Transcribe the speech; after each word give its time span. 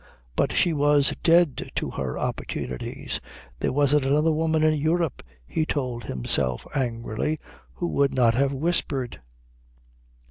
But 0.35 0.51
she 0.53 0.73
was 0.73 1.13
dead 1.21 1.69
to 1.75 1.91
her 1.91 2.17
opportunities. 2.17 3.21
There 3.59 3.71
wasn't 3.71 4.03
another 4.03 4.31
woman 4.31 4.63
in 4.63 4.73
Europe, 4.73 5.21
he 5.45 5.63
told 5.63 6.05
himself 6.05 6.65
angrily, 6.73 7.37
who 7.73 7.85
would 7.87 8.11
not 8.15 8.33
have 8.33 8.51
whispered. 8.51 9.19